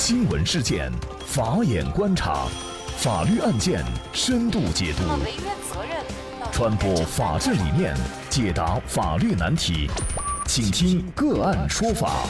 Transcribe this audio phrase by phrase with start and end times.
[0.00, 0.92] 新闻事件，
[1.26, 2.46] 法眼观察，
[2.98, 5.02] 法律案件深度解读，
[6.52, 7.96] 传播法治理念，
[8.30, 9.90] 解答法律难题，
[10.46, 12.28] 请听个案说法。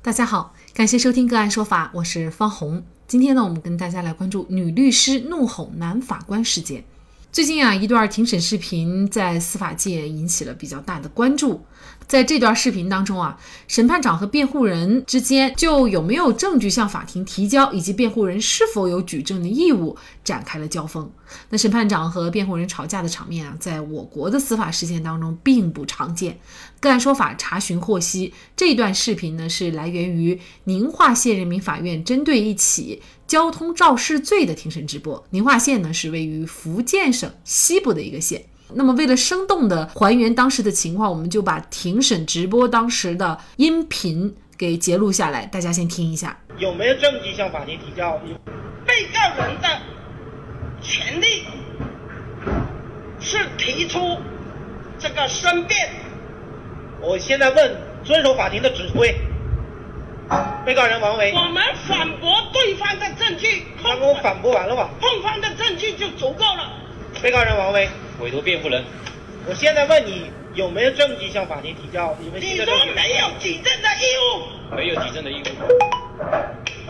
[0.00, 2.82] 大家好，感谢收听个案说法，我是方红。
[3.06, 6.84] 今天呢，我们跟大家来关注女律师怒吼男法官事件。
[7.30, 11.62] 最近啊，一段庭审视频在司法界引起了比较大的关注。
[12.08, 13.38] 在这段视频当中啊，
[13.68, 19.94] 审判长和辩护人之间就有没有证据向法庭提交，以及辩护人是否有举证的义务
[20.24, 21.08] 展开了交锋。
[21.50, 26.38] 那审判长和辩护人吵架的场面啊，在我国的司法实践当中并不常见。
[26.80, 35.22] 个案说法查询获悉，这段视频呢是来源于宁化县人民法院针对一起交通肇事罪的庭审直播。
[35.28, 38.46] 宁化县呢是位于福建省西部的一个县。
[38.74, 46.38] 那么，为了生动的还原当时的情况，我们就把庭审直播当时的音频给截录下来，大家先听一下。
[46.58, 48.20] 有没有证据向法庭提交？
[48.86, 49.68] 被告人的
[50.82, 51.44] 权利
[53.20, 54.18] 是提出
[54.98, 55.88] 这个申辩。
[57.00, 59.14] 我现在问，遵守法庭的指挥。
[60.66, 63.64] 被告人王维，我们反驳对方的证据。
[63.82, 64.90] 他给我反驳完了吧？
[65.00, 66.70] 控方的证据就足够了。
[67.22, 67.88] 被告人王维。
[68.20, 68.84] 委托辩护人，
[69.46, 72.16] 我现在问你有没有证据向法庭提交？
[72.20, 74.74] 你说没有举证的义务？
[74.74, 75.44] 没有举证的义务。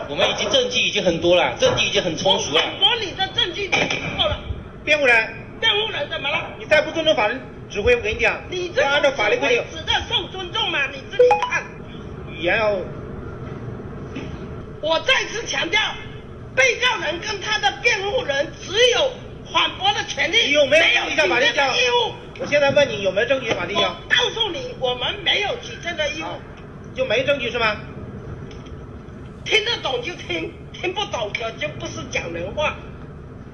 [0.09, 2.61] 我们已经证据已经很多了，证据已经很充足了。
[2.61, 4.39] 反驳你的证据就足够了。
[4.83, 6.49] 辩护人，辩护人怎么了？
[6.57, 10.87] 你再不尊重法庭指挥，我跟你讲，你这按照法律规定，值得受尊重吗？
[10.91, 11.63] 你自己看。
[12.31, 12.75] 语言要。
[14.81, 15.79] 我再次强调，
[16.55, 19.11] 被告人跟他的辩护人只有。
[19.53, 22.13] 反驳的权利，你有没有举证的义务？
[22.39, 23.89] 我现在问你有没有证据法庭交？
[24.09, 26.27] 告诉你，我们没有举证的义务，
[26.95, 27.77] 就没证据是吗？
[29.45, 32.75] 听得懂就听，听不懂的就不是讲人话。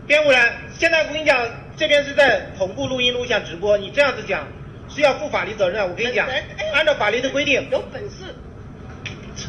[0.06, 1.40] 辩护人，现在我跟你讲，
[1.78, 4.48] 这边是在同步录音录像直播，你这样子讲
[4.90, 5.90] 是要负法律责任。
[5.90, 6.28] 我跟你讲，
[6.74, 8.36] 按照法律的规定，有本事，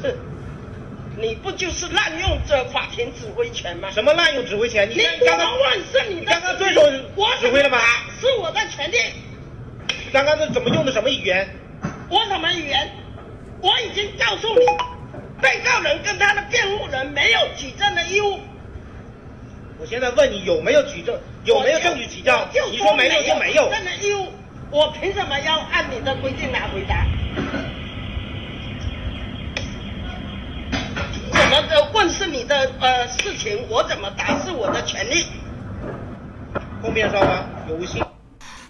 [0.03, 0.15] 哼。
[1.19, 3.91] 你不就是滥用这法庭指挥权吗？
[3.91, 4.89] 什么滥用指挥权？
[4.91, 6.83] 你刚刚问是你刚刚遵守
[7.41, 7.79] 指挥了吗？
[8.21, 8.97] 是我的权利。
[10.13, 11.49] 刚刚是怎么用的什么语言？
[12.11, 12.91] 我什么语言？
[13.63, 14.67] 我已经告诉你，
[15.41, 18.39] 被告人跟他的辩护人没有举证的义务。
[19.79, 21.19] 我现在问你有没有举证？
[21.45, 22.47] 有没有证据提交？
[22.71, 23.71] 你说没有就没有。
[23.71, 24.29] 证的义务，
[24.71, 27.07] 我凭什么要按你的规定来回答？
[31.33, 35.25] 怎么的问是你的呃事情，我怎么答是我的权利。
[36.83, 38.03] 后面双方有无信？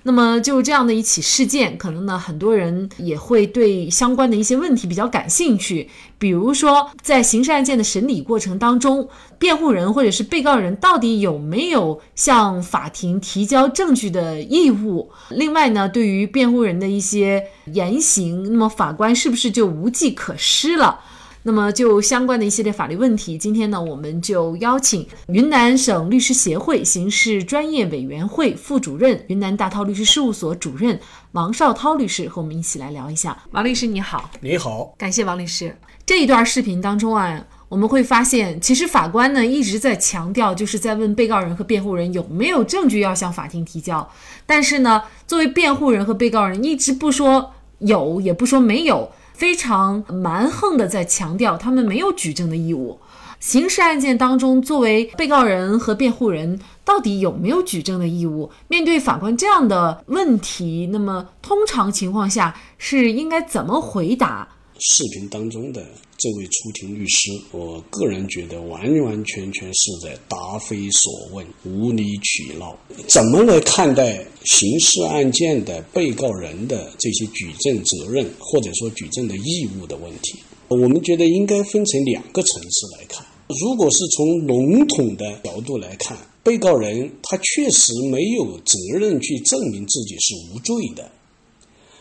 [0.04, 5.91] 那么就这样的一起事件，可能呢很多人也会对相关的一些问题比较感兴趣。
[6.16, 15.10] 比如说，在刑事案件的审理过程当中，辩护人或者是被告人到底有没有向法庭提交证据的义务？
[15.30, 17.42] 另外呢，对于辩护人的一些
[17.72, 21.00] 言行，那么法官是不是就无计可施了？
[21.46, 30.98] 那么，就相关的一系列法律问题，今天呢，我们就邀请云南省律师协会刑事专业委员会副主任、云南大韬律师事务所主任
[31.30, 33.44] 王绍涛律师和我们一起来聊一下。
[33.52, 34.28] 王律师，你好！
[34.40, 35.72] 你好，感谢王律师。
[36.04, 44.10] 这一段视频当中啊，我们会发现，其实法官呢一直在强调，就是在问被告人和辩护人有没有证据要向法庭提交，
[44.46, 49.12] 但是呢，作为辩护人和被告人一直不说有，也不说没有。
[49.36, 52.98] 非常蛮横的在强调他们没有举证的义务。
[53.38, 58.50] 刑事案件当中，作为被告人和辩护人，到底有没有举证的义务？
[58.66, 64.48] 面对法官这样的问题，那么通常情况下是应该怎么回答？
[64.81, 65.84] 视频当中的。
[66.19, 72.75] 这位出庭律师，我个人觉得完完全全是在答非所问、无理取闹。
[73.06, 80.39] 怎么来看待刑事案件的被告人的这些举证责任，或者说举证的义务的问题？
[80.68, 83.24] 我们觉得应该分成两个层次来看。
[83.60, 91.10] 如果是从笼统的角度来看，被告人他确实没有责任去证明自己是无罪的。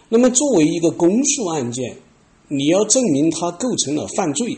[0.07, 1.97] 那么，作为一个公诉案件，
[2.47, 4.57] 你要证明他构成了犯罪，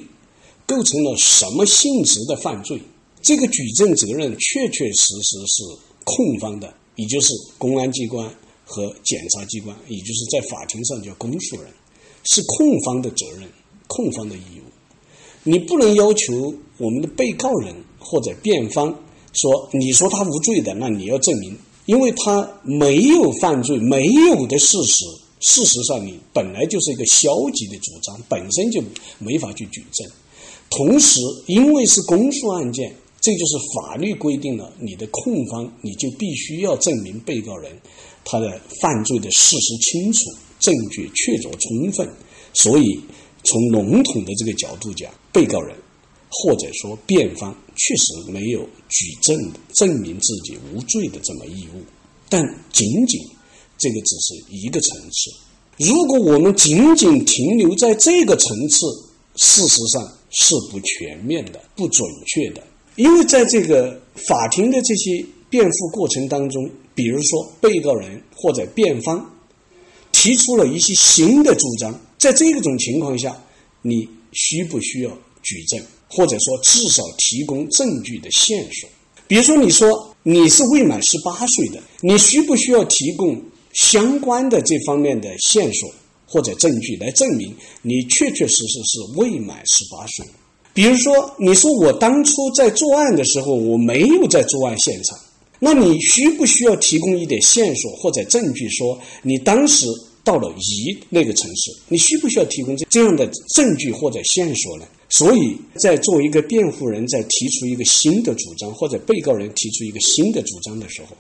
[0.65, 2.81] 构成了什么性质的犯罪？
[3.21, 5.63] 这个举证责任确确实实是
[6.03, 8.29] 控方的，也就是公安机关
[8.65, 11.71] 和检察机关，也就是在法庭上叫公诉人，
[12.25, 13.49] 是控方的责任，
[13.87, 14.69] 控方的义务。
[15.43, 18.93] 你不能要求我们的被告人或者辩方
[19.33, 25.05] 说，你说他无罪的，那你要证明，因为他没有犯罪，没有的事实。
[25.39, 28.81] 事实上你本来就是一个消极的主张，本身就
[29.19, 30.07] 没法去举证。
[30.69, 37.71] 同时，因为是公诉案件，这就是法律规定了，你的控方你就必须要证明被告人
[38.25, 40.25] 他的犯罪的事实清楚，
[40.59, 42.09] 证据确凿充分。
[42.53, 42.99] 所以，
[43.43, 45.75] 从笼统的这个角度讲，被告人
[46.29, 49.37] 或者说辩方确实没有举证
[49.73, 51.83] 证明自己无罪的这么义务，
[52.27, 52.43] 但
[52.73, 53.21] 仅仅。
[53.77, 55.31] 这个只是一个层次。
[55.77, 58.87] 如果我们仅仅停留在这个层次，
[59.35, 62.63] 事实上是不全面的、不准确的。
[62.95, 69.23] 因为在这个法庭的这些辩护过程当中，比如说被告人或者辩方
[70.11, 73.39] 提出了一些新的主张，在这种情况下，
[73.83, 75.79] 你需不需要举证，
[76.09, 78.89] 或者说至少提供证据的线索？
[79.27, 83.39] 比如说，你说你是未满十八岁的，你需不需要提供？
[83.77, 85.87] 相关的这方面的线索
[86.25, 90.25] 或者证据来证明你确确实实是未满十八岁。
[90.73, 95.15] 比如说，你说我当初在作案的时候我没有在作案现场，
[95.59, 99.85] 那你需不需要提供一点线索或者证据，说你当时
[100.23, 101.71] 到了乙那个城市？
[101.87, 104.85] 你需不需要提供这这样的证据或者线索呢？
[105.09, 111.15] 所以在作为一个辩护人在提出一个新的主张，或者被告人提出一个新的主张的时候，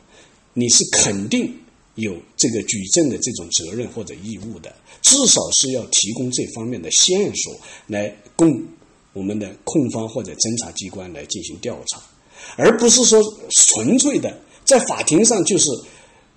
[0.53, 1.53] 你是肯定。
[1.97, 8.63] 有这个举证的这种责任或者义务的，至少是要提供这方面的线索来供
[9.13, 12.01] 我们的控方或者侦查机关来进行调查，
[12.55, 15.69] 而不是说纯粹的在法庭上就是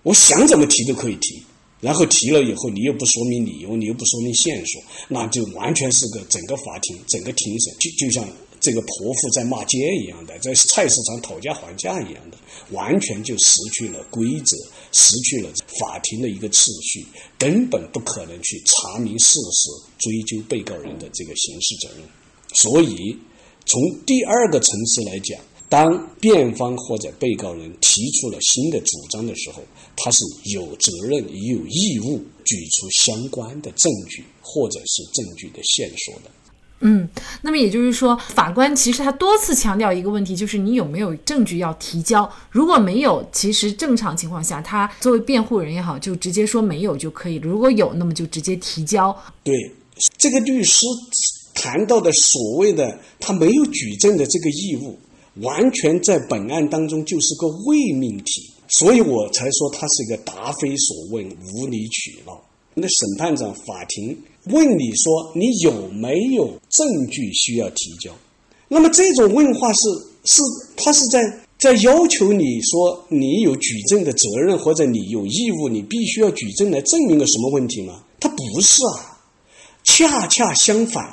[0.02, 1.42] 我想怎么提都可以提，
[1.80, 8.26] 然后提了以后你又不说明理由，你又不说明线索，那就完全是个整个法庭整个庭审就就像。
[8.60, 12.36] 这个婆妇在骂街一样的，在菜市场讨价还价一样的，
[12.70, 14.56] 完全就失去了规则，
[14.92, 17.04] 失去了法庭的一个秩序，
[17.38, 22.06] 根本不可能去查明事实，追究被告人的这个刑事责任。
[22.52, 23.16] 所以，
[23.64, 29.62] 从第二个层次来讲，当辩方或者被告人提出了新的主张的时候，
[29.96, 36.30] 他是有责任也有义务举出相关的证据或者是证据的线索的。
[36.82, 37.06] 嗯，
[37.42, 42.30] 那么也就是说，法官其实他多次强调一个问题，就是你有没有证据要提交。
[42.50, 47.36] 如果没有，其实正常情况下，他作为辩护人也好，就直接说没有就可以。
[47.36, 49.14] 如果有，那么就直接提交。
[49.44, 49.54] 对，
[50.16, 50.86] 这个律师
[51.52, 54.98] 谈到的所谓的他没有举证的这个义务，
[55.42, 62.40] 完全在本案当中就是个伪命题，所以我才说他是一个答非所问、无理取闹。
[62.72, 64.16] 那审判长、法庭。
[64.44, 68.10] 问你说你有没有证据需要提交？
[68.68, 69.88] 那么这种问话是
[70.24, 70.42] 是
[70.76, 71.20] 他是在
[71.58, 78.02] 在要求你说你有举证的责任或者你有义务，你必须要举证来证明个什么问题吗？
[78.18, 79.20] 他不是啊，
[79.82, 81.04] 恰恰相反，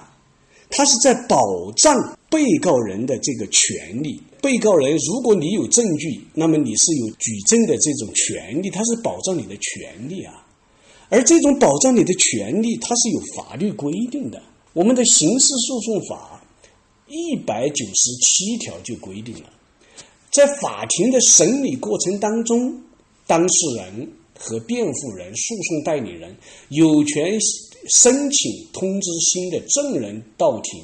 [0.69, 4.21] 他是在保障被告人的这个权利。
[4.39, 10.45] 被告人，如果你有证据，那么你是有举证的这种权利，他是保障你的权利啊。
[11.09, 14.41] 而这种保障你的权利，它是有法律规定的。
[14.73, 16.43] 我们的刑事诉讼法
[17.07, 19.49] 一百九十七条就规定了，
[20.29, 22.79] 在法庭的审理过程当中，
[23.25, 26.35] 当事人和辩护人、诉讼代理人
[26.69, 27.39] 有权
[27.89, 30.83] 申请通知新的证人到庭，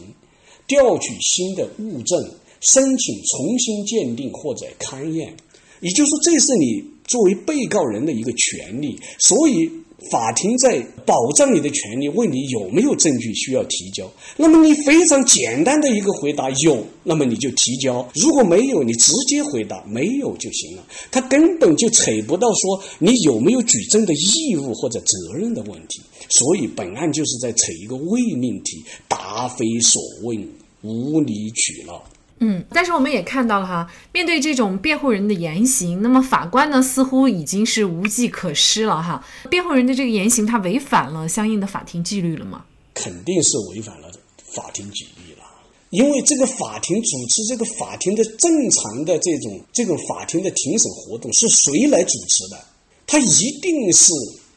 [0.65, 2.19] 调取新的物证，
[2.61, 5.35] 申请重新鉴定或者勘验。
[5.81, 9.69] 也就是说，这是你作为被告人的一个权利，所以。
[10.11, 14.09] 法庭在保障你的权利，问你有没有证据需要提交。
[14.37, 20.83] 那么你非常简单的一个回答有，那么你就提交；如果没有，你直接回答没有就行了。
[21.11, 26.01] 他根本就扯不到说你有没有举证的义务或者责任的问题。
[26.29, 30.47] 所以本案就是在扯一个伪命题，答非所问，
[30.81, 32.03] 无理取闹。
[32.39, 39.23] 嗯，但是我们也看到了哈，面对这种辩护人的言行，那么法官呢似乎已经是无计可施了哈。
[39.49, 42.65] 辩护人的这个言行，他违反了相应的法庭纪律了吗？
[42.93, 44.11] 肯定是违反了
[44.53, 45.45] 法庭纪律了，
[45.91, 52.65] 因为这个法庭主持这个法庭的正常的这种这种法庭的庭审活动是谁来主持的？
[53.07, 54.11] 他一定是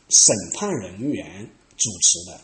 [0.09, 2.41] 审判人员主持的，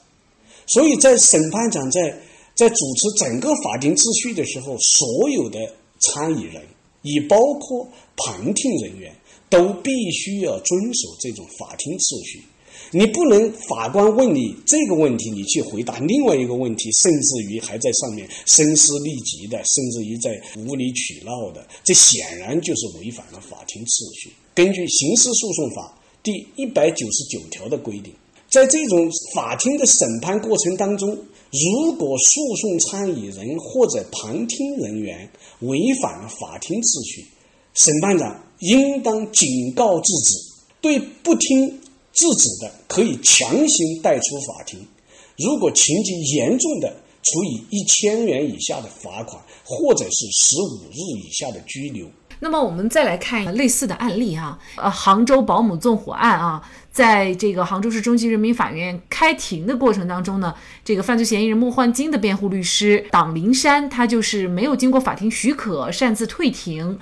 [0.67, 2.17] 所以在审判长在。
[2.54, 5.59] 在主持整个法庭秩序的时候，所有的
[6.00, 6.62] 参与人，
[7.02, 9.14] 也包括旁听人员，
[9.49, 12.42] 都必须要遵守这种法庭秩序。
[12.90, 24.30] 你不能法官问你这个问题，你去回答另外一个问题，甚至于还在上面声嘶力竭的，甚至于在无理取闹的，这显然就是违反了法庭秩序。
[24.54, 28.12] 根据刑事诉讼法第一百九十九条的规定，
[28.50, 31.16] 在这种法庭的审判过程当中，
[31.52, 35.30] 如果诉讼参与人或者旁听人员
[35.61, 37.26] 违反了法庭秩序，
[37.75, 40.38] 审判长应当警告制止，
[40.80, 41.68] 对不听
[42.14, 44.80] 制止的，可以强行带出法庭。
[45.37, 52.06] 如果情节严重的，处以一千元以下的罚款，或者是十五日以下的拘留。
[52.45, 60.53] 那么我们再来看类似的案例啊，呃，杭州保姆纵火案啊，在这个杭州市中级人民法院开庭的过程当中呢，
[60.85, 66.99] 这个犯罪嫌疑人莫焕晶的辩护律师党林山，他就是没有经过法庭许可擅自退庭。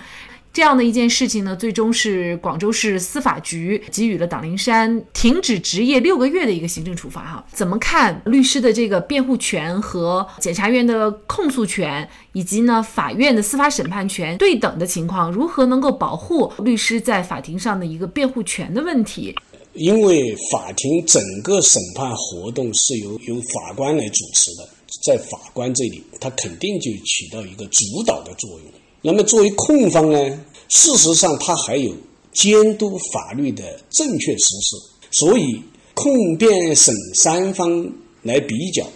[0.53, 7.23] 这样的一件事情呢，最终是广州市司法局给予了党林山停止执业六个月的一个行政处罚。
[7.23, 19.35] 哈，怎么看律师的这个辩护权和检察院的控诉权，以及呢法院的司法审判权对等的情况，如何能够保护律师在法庭上的一个辩护权的问题？
[19.75, 24.69] 因为法庭整个审判活动是由由法官来主持的，
[25.07, 28.73] 在法官这里，他肯定就起到一个主导的作用。
[29.03, 31.91] 那么，作为控方呢，事实上他还有
[32.33, 34.77] 监督法律的正确实施，
[35.11, 35.63] 所以
[35.95, 37.91] 控辩审三方
[38.23, 38.87] 来比较，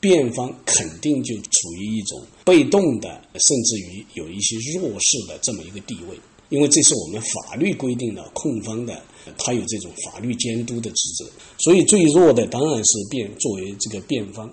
[0.00, 6.16] 辩方肯定就处于一种被动的，甚至于有一些弱势的这么一个地位，
[6.48, 9.00] 因为这是我们法律规定的控方的，
[9.38, 14.52] 他有这种法律监督的职责，所以最弱的当然是辩作为这个辩方。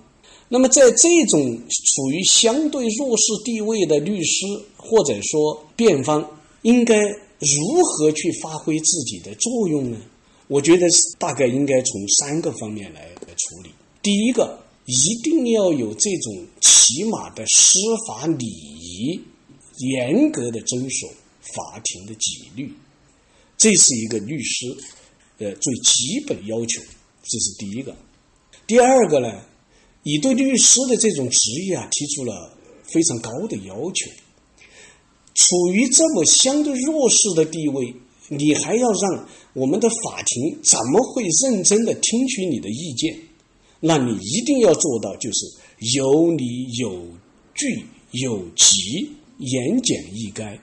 [0.52, 4.44] 那么，在这种处于相对弱势地位的律师
[4.76, 6.28] 或者说辩方，
[6.62, 6.98] 应该
[7.38, 9.96] 如何去发挥自己的作用呢？
[10.48, 10.88] 我觉得
[11.20, 13.70] 大概应该从三个方面来来处理。
[14.02, 17.78] 第一个，一定要有这种起码的司
[18.08, 19.20] 法礼仪，
[19.78, 21.06] 严格的遵守
[21.54, 22.74] 法庭的纪律，
[23.56, 24.66] 这是一个律师
[25.38, 26.82] 呃最基本要求，
[27.22, 27.94] 这是第一个。
[28.66, 29.32] 第二个呢？
[30.02, 34.10] 你对律师的这种职业啊提出了非常高的要求，
[35.34, 37.94] 处于这么相对弱势的地位，
[38.28, 43.18] 你还要让我们的法庭怎么会认真的听取你的意见？
[43.80, 45.46] 那你一定要做到就是
[45.94, 47.06] 有理有
[47.54, 50.58] 据有据，言简意赅，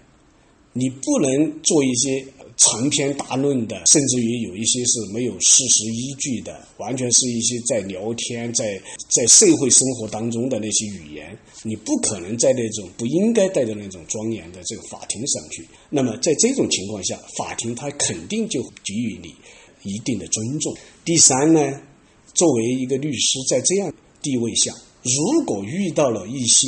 [0.77, 2.25] 你不能做一些。
[2.60, 15.67] 长篇大论的，甚至于有一些是没有事实依据的，完全是一些在聊天、在在社会生活当中的那些语言，你不可能在那种不应该带着那种庄严的这个法庭上去。
[15.91, 19.36] 那么在这种情况下，法庭他肯定就给予你
[19.84, 20.75] 一定的尊重。
[21.05, 21.79] 第三呢，
[22.34, 23.93] 作为一个律师，在这样
[24.24, 26.67] 地位下，如果遇到了一些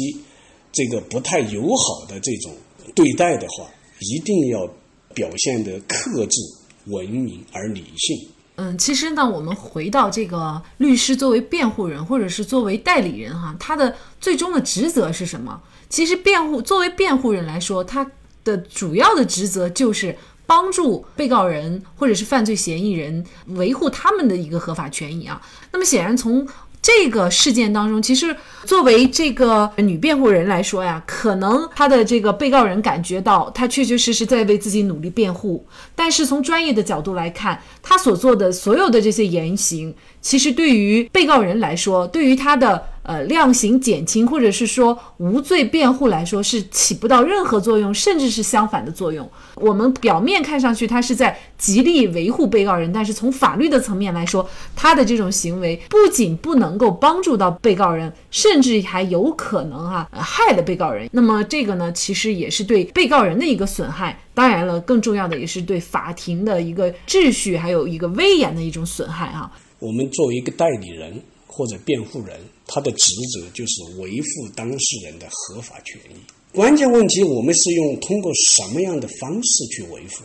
[0.71, 2.53] 这个不太友好的这种
[2.93, 3.67] 对待的话，
[3.99, 4.69] 一定要。
[5.15, 6.39] 表现的克制、
[6.85, 8.29] 文明而理性。
[8.57, 15.59] 嗯，其实呢，我们回到这个律师作为辩护人或者是作为代理人哈，他的最终的职责是什么？
[15.89, 18.09] 其实辩护作为辩护人来说，他
[18.43, 20.15] 的主要的职责就是
[20.45, 25.41] 帮助被告人或者是犯罪嫌疑人维护他们的一个合法权益啊。
[25.73, 26.47] 那么显然从
[26.81, 42.83] 这个事件当中，其实作为这个女辩护人来说呀，可能她的这个被告人感觉到她确确实实在为自己努力辩护，但是从专业的角度来看，她所做的所有的这些言行，其实对于被告人来说，对于她的。
[43.09, 49.27] 呃，量刑减轻或者是说无罪辩护来说是起不到任何作用，甚至是相反的作用。
[49.55, 61.09] 我们表面看上去他是在极力维护被告人，但是从法律的层面来说，他的这种行为不仅不能够帮助到被告人，甚至还有可能哈害了被告人。
[61.11, 64.19] 那么这个呢，其实也是对被告人的一个损害。
[64.35, 69.51] 当然了，更重要的也是对法庭的一个秩序还有一个威严的一种损害啊。
[69.79, 71.19] 我们作为一个代理人
[71.51, 72.39] 或者辩护人。
[72.71, 76.15] 他的职责就是维护当事人的合法权益。
[76.53, 80.23] 关键问题，我们是用通过什么样的方式去维护？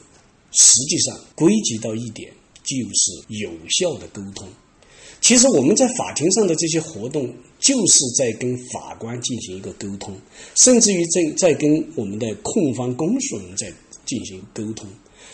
[0.52, 2.30] 实际上，归结到一点，
[2.62, 4.46] 就是有效的沟通。
[5.20, 10.14] 其实我们在法庭上的这些活动，就是在跟法官进行一个沟通，
[10.54, 13.72] 甚至于在在跟我们的控方公诉人在
[14.04, 14.86] 进行沟通。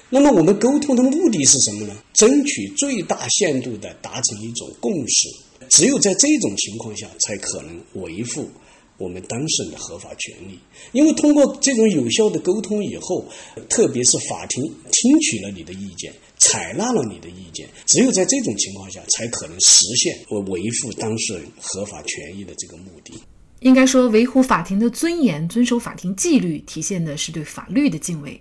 [0.09, 1.97] 那么，我们沟通的目的是什么呢？
[2.13, 5.29] 争取最大限度的达成一种共识。
[5.71, 8.51] 只有在这种情况下，才可能维护
[8.99, 10.59] 我们当事人的合法权利。
[10.93, 13.25] 因为通过这种有效的沟通以后，
[13.69, 23.15] 特别是法庭听取了你的意见，采纳了你的意见，只有在这种情况下，才可能实现我维护当事人合法权益的这个目的。
[23.61, 28.41] 应该说，维护法庭的尊严，遵守法庭纪律，体现的是对法律的敬畏。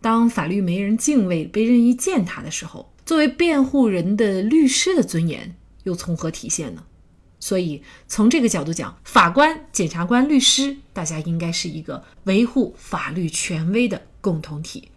[0.00, 5.54] 当法律没人敬畏，被任意践踏的时候，作为辩护人的律师的尊严。
[5.84, 6.82] 又从何体现呢？
[7.40, 14.88] 所以从这个角度讲，法官、检察官、律师，大家应该是一个维护法律权威的共同体。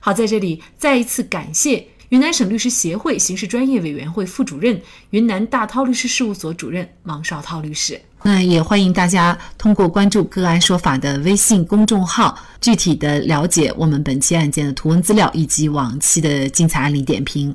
[0.00, 8.00] 好，在这里再一次感谢云南省律师协会刑事专业委员会副主任、云南大韬律师事务所主任王绍涛律师。
[8.24, 17.54] 那也欢迎大家通过关注“个案说法”的微信公众号，具体的了解我们本期案件的图文资料以及往期的精彩案例点评。